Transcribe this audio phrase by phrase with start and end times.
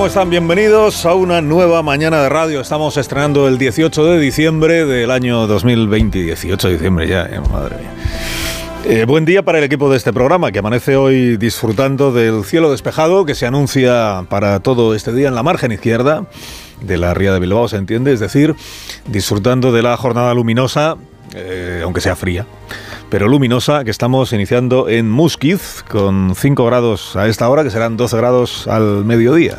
[0.00, 0.30] ¿Cómo están?
[0.30, 2.62] Bienvenidos a una nueva mañana de radio.
[2.62, 6.22] Estamos estrenando el 18 de diciembre del año 2020.
[6.22, 7.90] 18 de diciembre ya, eh, madre mía.
[8.86, 12.70] Eh, buen día para el equipo de este programa que amanece hoy disfrutando del cielo
[12.70, 16.24] despejado que se anuncia para todo este día en la margen izquierda
[16.80, 18.56] de la ría de Bilbao, se entiende, es decir,
[19.06, 20.96] disfrutando de la jornada luminosa,
[21.34, 22.46] eh, aunque sea fría
[23.10, 27.96] pero luminosa que estamos iniciando en Musquiz con 5 grados a esta hora, que serán
[27.96, 29.58] 12 grados al mediodía.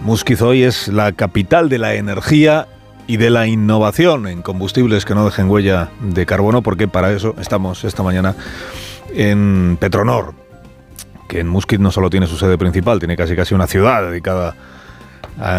[0.00, 2.68] Musquiz hoy es la capital de la energía
[3.06, 7.34] y de la innovación en combustibles que no dejen huella de carbono, porque para eso
[7.40, 8.34] estamos esta mañana
[9.14, 10.34] en Petronor,
[11.28, 14.54] que en Musquiz no solo tiene su sede principal, tiene casi casi una ciudad dedicada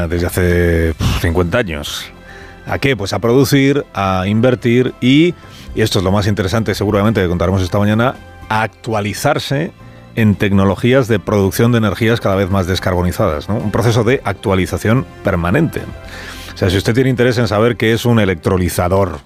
[0.10, 2.12] desde hace 50 años.
[2.66, 2.98] ¿A qué?
[2.98, 5.34] Pues a producir, a invertir y
[5.78, 8.16] y esto es lo más interesante seguramente que contaremos esta mañana,
[8.50, 9.72] actualizarse
[10.18, 15.82] en tecnologías de producción de energías cada vez más descarbonizadas, un proceso de actualización permanente.
[16.56, 19.20] O sea, si usted tiene interés en saber qué es un electrolizador,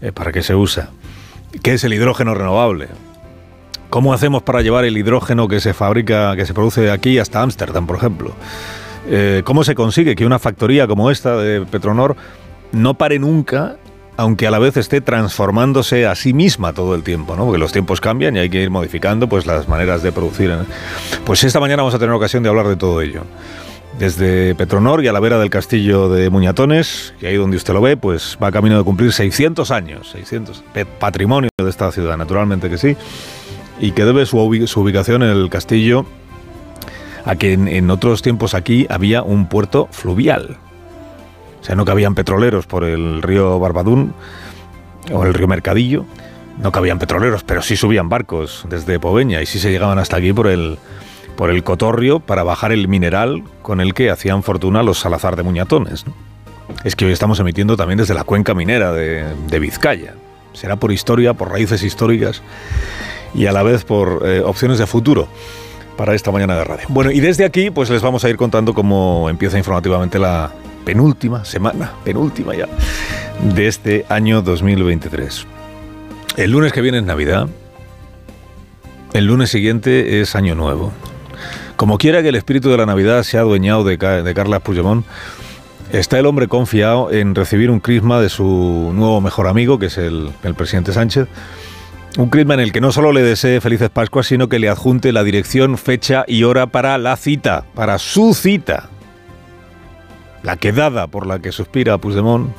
[0.00, 0.90] eh, para qué se usa,
[1.62, 2.88] qué es el hidrógeno renovable,
[3.90, 7.86] cómo hacemos para llevar el hidrógeno que se fabrica, que se produce aquí hasta Ámsterdam,
[7.86, 8.34] por ejemplo,
[9.08, 12.16] eh, cómo se consigue que una factoría como esta de Petronor
[12.72, 13.76] no pare nunca
[14.20, 17.46] aunque a la vez esté transformándose a sí misma todo el tiempo, ¿no?
[17.46, 20.54] Porque los tiempos cambian y hay que ir modificando pues las maneras de producir.
[21.24, 23.22] Pues esta mañana vamos a tener ocasión de hablar de todo ello.
[23.98, 27.80] Desde Petronor y a la vera del castillo de Muñatones, y ahí donde usted lo
[27.80, 30.64] ve, pues va camino de cumplir 600 años, 600,
[30.98, 32.96] patrimonio de esta ciudad, naturalmente que sí,
[33.80, 36.04] y que debe su, ubicación en el castillo
[37.24, 40.58] a que en otros tiempos aquí había un puerto fluvial,
[41.60, 44.14] o sea, no cabían petroleros por el río Barbadún
[45.12, 46.04] o el río Mercadillo.
[46.58, 50.32] No cabían petroleros, pero sí subían barcos desde Poveña y sí se llegaban hasta aquí
[50.32, 50.78] por el,
[51.36, 55.42] por el Cotorrio para bajar el mineral con el que hacían fortuna los Salazar de
[55.42, 56.04] Muñatones.
[56.84, 60.14] Es que hoy estamos emitiendo también desde la cuenca minera de, Vizcaya.
[60.52, 62.42] Será por historia, por raíces históricas
[63.34, 65.28] y a la vez por eh, opciones de futuro
[65.96, 66.86] para esta mañana de radio.
[66.88, 70.52] Bueno, y desde aquí pues les vamos a ir contando cómo empieza informativamente la,
[70.84, 72.68] penúltima semana, penúltima ya,
[73.54, 75.46] de este año 2023.
[76.36, 77.48] El lunes que viene es Navidad,
[79.12, 80.92] el lunes siguiente es Año Nuevo.
[81.76, 85.04] Como quiera que el espíritu de la Navidad se ha adueñado de, de Carla Puigdemont,
[85.92, 89.98] está el hombre confiado en recibir un crisma de su nuevo mejor amigo, que es
[89.98, 91.26] el, el presidente Sánchez.
[92.18, 95.12] Un crisma en el que no solo le desee felices Pascuas, sino que le adjunte
[95.12, 98.90] la dirección, fecha y hora para la cita, para su cita
[100.42, 102.50] la quedada por la que suspira Puigdemont,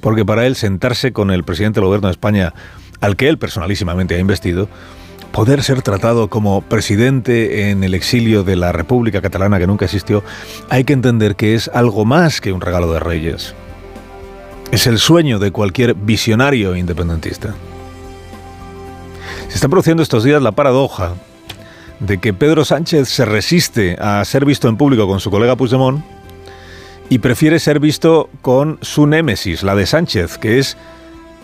[0.00, 2.54] porque para él sentarse con el presidente del gobierno de España,
[3.00, 4.68] al que él personalísimamente ha investido,
[5.32, 10.24] poder ser tratado como presidente en el exilio de la República Catalana que nunca existió,
[10.68, 13.54] hay que entender que es algo más que un regalo de reyes.
[14.72, 17.54] Es el sueño de cualquier visionario independentista.
[19.48, 21.14] Se está produciendo estos días la paradoja
[21.98, 26.02] de que Pedro Sánchez se resiste a ser visto en público con su colega Puigdemont,
[27.10, 30.78] y prefiere ser visto con su némesis, la de Sánchez, que es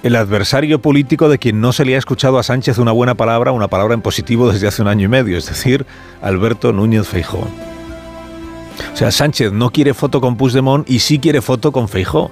[0.04, 3.50] el adversario político de quien no se le ha escuchado a Sánchez una buena palabra,
[3.50, 5.84] una palabra en positivo desde hace un año y medio, es decir,
[6.22, 7.38] Alberto Núñez Feijó.
[7.38, 12.30] O sea, Sánchez no quiere foto con Puigdemont y sí quiere foto con Feijó.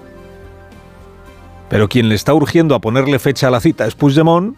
[1.68, 4.56] Pero quien le está urgiendo a ponerle fecha a la cita es Puigdemont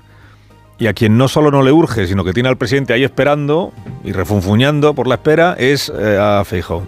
[0.79, 3.73] y a quien no solo no le urge, sino que tiene al presidente ahí esperando
[4.05, 6.87] y refunfuñando por la espera es eh, a Feijó.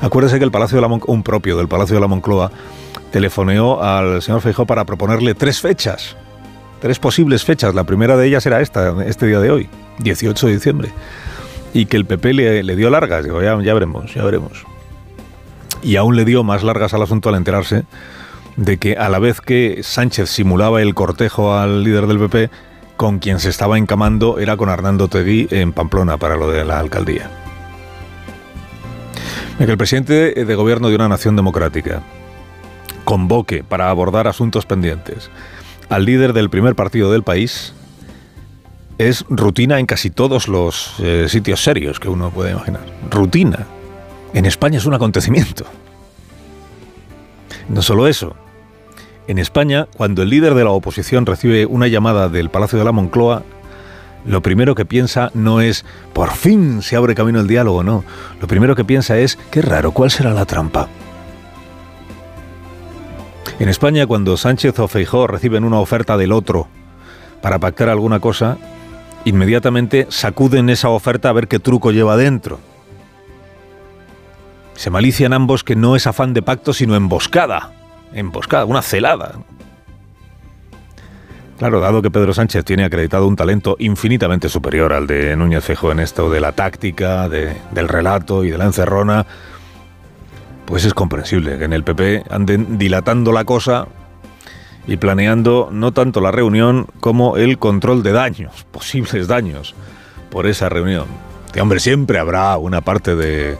[0.00, 2.50] Acuérdese que el Palacio de la un propio del Palacio de la Moncloa
[3.10, 6.16] telefoneó al señor Feijóo para proponerle tres fechas,
[6.80, 7.74] tres posibles fechas.
[7.74, 9.68] La primera de ellas era esta, este día de hoy,
[10.00, 10.90] 18 de diciembre.
[11.72, 13.24] Y que el PP le, dio largas.
[13.24, 14.64] Digo, ya, ya veremos, ya veremos.
[15.82, 17.84] Y aún le dio más largas al asunto al enterarse
[18.56, 22.50] de que a la vez que Sánchez simulaba el cortejo al líder del PP,
[22.96, 26.78] con quien se estaba encamando era con Hernando Tegui en Pamplona para lo de la
[26.78, 27.43] alcaldía
[29.58, 32.02] que el presidente de gobierno de una nación democrática
[33.04, 35.30] convoque para abordar asuntos pendientes
[35.88, 37.72] al líder del primer partido del país
[38.98, 42.82] es rutina en casi todos los eh, sitios serios que uno puede imaginar.
[43.10, 43.66] Rutina.
[44.32, 45.64] En España es un acontecimiento.
[47.68, 48.36] No solo eso.
[49.26, 52.92] En España, cuando el líder de la oposición recibe una llamada del Palacio de la
[52.92, 53.42] Moncloa,
[54.24, 58.04] lo primero que piensa no es, por fin se abre camino el diálogo, no.
[58.40, 60.88] Lo primero que piensa es, qué raro, ¿cuál será la trampa?
[63.58, 66.66] En España, cuando Sánchez o Feijó reciben una oferta del otro
[67.40, 68.56] para pactar alguna cosa,
[69.24, 72.58] inmediatamente sacuden esa oferta a ver qué truco lleva dentro.
[74.74, 77.72] Se malician ambos que no es afán de pacto, sino emboscada.
[78.12, 79.34] Emboscada, una celada.
[81.58, 85.92] Claro, dado que Pedro Sánchez tiene acreditado un talento infinitamente superior al de Núñez Fejo
[85.92, 89.24] en esto de la táctica, del relato y de la encerrona,
[90.64, 93.86] pues es comprensible que en el PP anden dilatando la cosa
[94.86, 99.76] y planeando no tanto la reunión como el control de daños, posibles daños,
[100.30, 101.06] por esa reunión.
[101.52, 103.56] Que hombre, siempre habrá una parte de,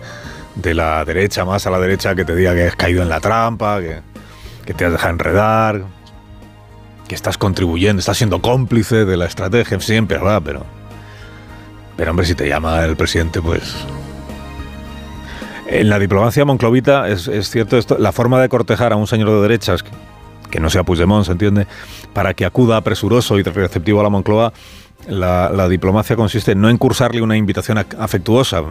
[0.57, 3.21] de la derecha, más a la derecha, que te diga que has caído en la
[3.21, 4.01] trampa, que,
[4.67, 5.85] que te has dejado enredar,
[7.09, 10.65] que estás contribuyendo, estás siendo cómplice de la estrategia, siempre habrá, pero...
[11.97, 13.77] Pero hombre, si te llama el presidente, pues
[15.67, 19.41] en la diplomacia monclovita es, cierto esto, la forma de cortejar a un señor de
[19.41, 19.85] derechas
[20.51, 21.67] que no sea Puigdemont, se entiende,
[22.13, 24.53] para que acuda presuroso y receptivo a la Moncloa,
[25.09, 28.63] la, diplomacia consiste no en cursarle una invitación afectuosa,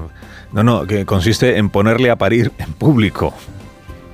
[0.53, 3.33] no, no, que consiste en ponerle a parir en público,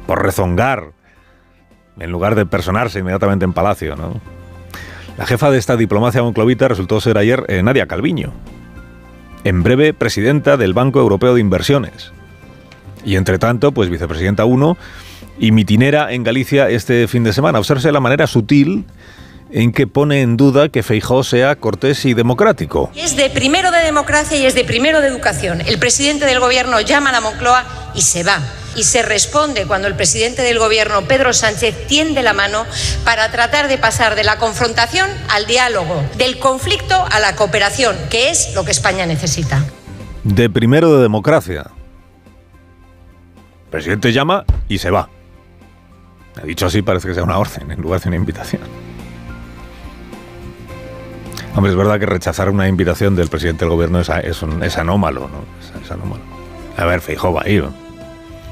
[0.08, 0.94] por rezongar,
[2.00, 4.20] en lugar de personarse inmediatamente en palacio, ¿no?
[5.18, 8.32] La jefa de esta diplomacia monclovita resultó ser ayer eh, Nadia Calviño,
[9.44, 12.14] en breve presidenta del Banco Europeo de Inversiones.
[13.04, 14.78] Y entre tanto, pues vicepresidenta 1
[15.38, 17.60] y mitinera en Galicia este fin de semana.
[17.60, 18.86] Observe la manera sutil
[19.52, 22.92] en que pone en duda que Feijó sea cortés y democrático.
[22.96, 25.62] Es de primero de democracia y es de primero de educación.
[25.62, 27.66] El presidente del gobierno llama a la Moncloa
[27.96, 28.40] y se va.
[28.80, 32.66] Y se responde cuando el presidente del gobierno, Pedro Sánchez, tiende la mano
[33.04, 38.30] para tratar de pasar de la confrontación al diálogo, del conflicto a la cooperación, que
[38.30, 39.66] es lo que España necesita.
[40.24, 41.66] De primero de democracia.
[43.66, 45.10] El presidente llama y se va.
[46.42, 48.62] Ha dicho así, parece que sea una orden en lugar de una invitación.
[51.54, 55.44] Hombre, es verdad que rechazar una invitación del presidente del gobierno es, anómalo, ¿no?
[55.84, 56.24] Es, anómalo.
[56.78, 57.66] A ver, Feijóo va a ir.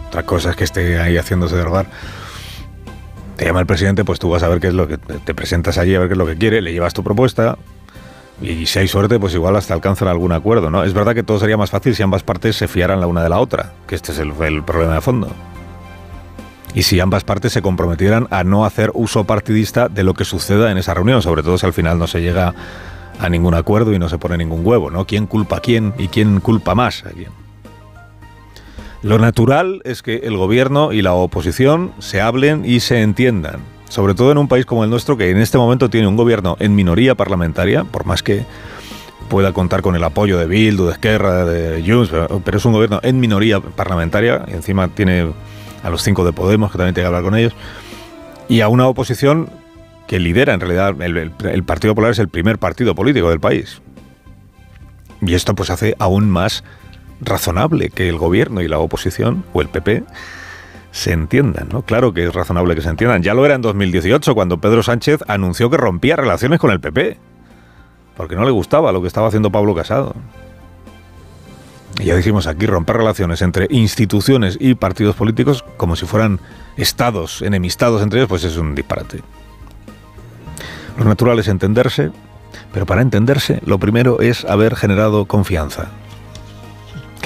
[0.07, 1.87] Otra cosa es que esté ahí haciéndose derrogar.
[3.35, 5.77] Te llama el presidente, pues tú vas a ver qué es lo que te presentas
[5.77, 7.57] allí, a ver qué es lo que quiere, le llevas tu propuesta,
[8.41, 10.83] y si hay suerte, pues igual hasta alcanzan algún acuerdo, ¿no?
[10.83, 13.29] Es verdad que todo sería más fácil si ambas partes se fiaran la una de
[13.29, 15.29] la otra, que este es el, el problema de fondo
[16.77, 20.71] y si ambas partes se comprometieran a no hacer uso partidista de lo que suceda
[20.71, 22.53] en esa reunión, sobre todo si al final no se llega
[23.19, 25.05] a ningún acuerdo y no se pone ningún huevo, ¿no?
[25.07, 27.31] ¿Quién culpa a quién y quién culpa más a quién?
[29.03, 33.59] Lo natural es que el gobierno y la oposición se hablen y se entiendan,
[33.89, 36.57] sobre todo en un país como el nuestro que en este momento tiene un gobierno
[36.59, 38.43] en minoría parlamentaria, por más que
[39.29, 42.11] pueda contar con el apoyo de Bildu, de Esquerra, de Junts,
[42.43, 45.31] pero es un gobierno en minoría parlamentaria y encima tiene
[45.83, 47.53] a los cinco de Podemos, que también tiene que hablar con ellos,
[48.49, 49.49] y a una oposición
[50.07, 53.81] que lidera, en realidad, el, Partido Popular es el primer partido político del país.
[55.21, 56.63] Y esto pues hace aún más
[57.21, 60.03] razonable que el gobierno y la oposición, o el PP,
[60.91, 61.81] se entiendan, ¿no?
[61.83, 63.23] Claro que es razonable que se entiendan.
[63.23, 67.17] Ya lo era en 2018, cuando Pedro Sánchez anunció que rompía relaciones con el PP,
[68.15, 70.15] porque no le gustaba lo que estaba haciendo Pablo Casado
[72.03, 76.39] ya dijimos aquí, romper relaciones entre instituciones y partidos políticos como si fueran
[76.75, 79.21] estados enemistados entre ellos, pues es un disparate.
[80.97, 82.11] Lo natural es entenderse,
[82.73, 85.89] pero para entenderse lo primero es haber generado confianza.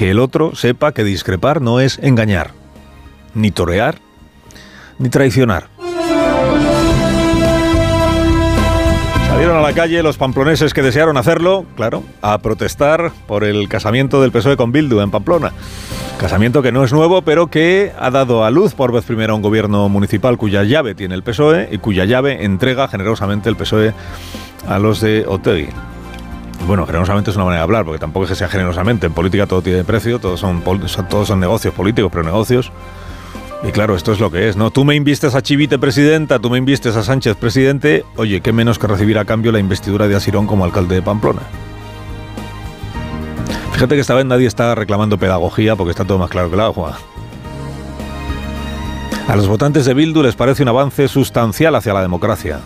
[0.01, 2.53] Que el otro sepa que discrepar no es engañar,
[3.35, 3.99] ni torear,
[4.97, 5.67] ni traicionar.
[9.27, 14.23] Salieron a la calle los pamploneses que desearon hacerlo, claro, a protestar por el casamiento
[14.23, 15.51] del PSOE con Bildu en Pamplona.
[16.17, 19.43] Casamiento que no es nuevo, pero que ha dado a luz por vez primera un
[19.43, 23.93] gobierno municipal cuya llave tiene el PSOE y cuya llave entrega generosamente el PSOE
[24.67, 25.69] a los de Otegi.
[26.67, 29.07] Bueno, generosamente es una manera de hablar, porque tampoco es que sea generosamente.
[29.07, 32.71] En política todo tiene precio, todos son, todos son negocios políticos, pero negocios.
[33.63, 34.71] Y claro, esto es lo que es, ¿no?
[34.71, 38.79] Tú me invistes a Chivite presidenta, tú me invistes a Sánchez presidente, oye, qué menos
[38.79, 41.41] que recibir a cambio la investidura de Asirón como alcalde de Pamplona.
[43.73, 46.61] Fíjate que esta vez nadie está reclamando pedagogía porque está todo más claro que el
[46.61, 46.97] agua.
[49.27, 52.61] A los votantes de Bildu les parece un avance sustancial hacia la democracia.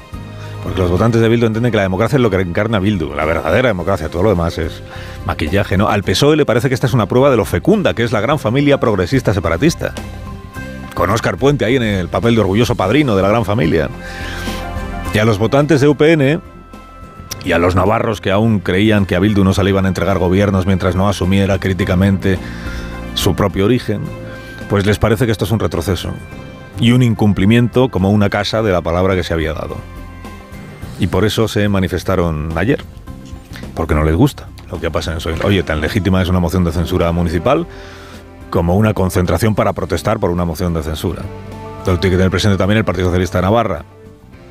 [0.66, 3.24] Porque los votantes de Bildu entienden que la democracia es lo que encarna Bildu, la
[3.24, 4.82] verdadera democracia, todo lo demás es
[5.24, 5.90] maquillaje, ¿no?
[5.90, 8.20] Al PSOE le parece que esta es una prueba de lo fecunda que es la
[8.20, 9.94] gran familia progresista separatista
[10.96, 13.90] con Oscar Puente ahí en el papel de orgulloso padrino de la gran familia.
[15.14, 16.42] Y a los votantes de UPN
[17.44, 19.90] y a los navarros que aún creían que a Bildu no se le iban a
[19.90, 22.40] entregar gobiernos mientras no asumiera críticamente
[23.14, 24.02] su propio origen,
[24.68, 26.10] pues les parece que esto es un retroceso
[26.80, 29.78] y un incumplimiento como una casa de la palabra que se había dado.
[31.00, 32.84] Y por eso se manifestaron ayer.
[33.76, 35.30] porque no les gusta lo que pasa en eso.
[35.44, 37.68] Oye, tan legítima es una moción de censura municipal
[38.50, 41.24] como una concentración para protestar por una moción de censura.
[41.80, 43.84] Entonces tiene que tener presente también el Partido Socialista de Navarra,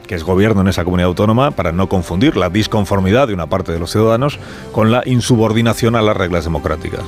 [0.06, 3.72] que es gobierno en esa comunidad autónoma, para no confundir la disconformidad de una parte
[3.72, 4.38] de los ciudadanos
[4.72, 7.02] con la insubordinación a las reglas democráticas.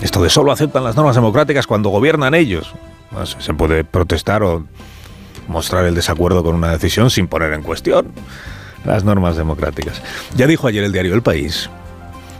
[0.00, 2.74] Esto de solo aceptan las normas democráticas cuando gobiernan ellos.
[3.38, 4.64] se puede protestar o
[5.48, 8.06] mostrar el desacuerdo con una decisión sin poner en cuestión
[8.84, 10.02] las normas democráticas.
[10.36, 11.70] Ya dijo ayer el diario El País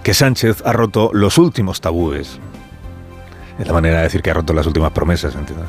[0.02, 2.38] que Sánchez ha roto los últimos tabúes.
[3.58, 5.68] Es la manera de decir que ha roto las últimas promesas, ¿entiendes?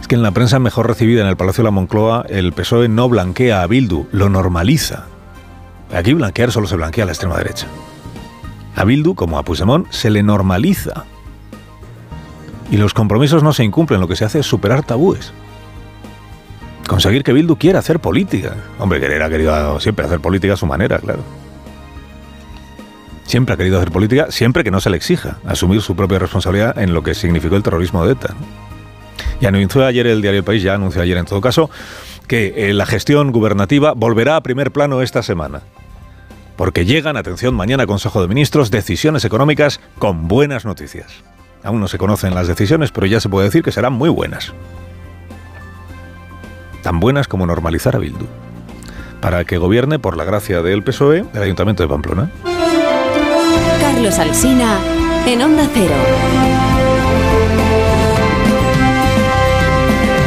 [0.00, 2.88] Es que en la prensa mejor recibida en el Palacio de la Moncloa, el PSOE
[2.88, 5.06] no blanquea a Bildu, lo normaliza.
[5.94, 7.66] Aquí blanquear solo se blanquea a la extrema derecha.
[8.76, 11.04] A Bildu, como a Puigdemont, se le normaliza.
[12.72, 15.34] Y los compromisos no se incumplen, lo que se hace es superar tabúes.
[16.88, 18.56] Conseguir que Bildu quiera hacer política.
[18.78, 21.22] Hombre, querer ha querido siempre hacer política a su manera, claro.
[23.24, 26.78] Siempre ha querido hacer política, siempre que no se le exija asumir su propia responsabilidad
[26.78, 28.34] en lo que significó el terrorismo de ETA.
[29.38, 31.68] Y anunció ayer el diario País, ya anunció ayer en todo caso,
[32.26, 35.60] que eh, la gestión gubernativa volverá a primer plano esta semana.
[36.56, 41.22] Porque llegan, atención, mañana Consejo de Ministros, decisiones económicas con buenas noticias.
[41.64, 44.52] Aún no se conocen las decisiones, pero ya se puede decir que serán muy buenas.
[46.82, 48.26] Tan buenas como normalizar a Bildu.
[49.20, 52.30] Para que gobierne, por la gracia del PSOE, el Ayuntamiento de Pamplona.
[53.80, 54.78] Carlos Alsina
[55.26, 56.71] en Onda Cero.